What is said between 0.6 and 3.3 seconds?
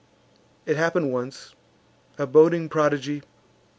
It happen'd once (a boding prodigy!)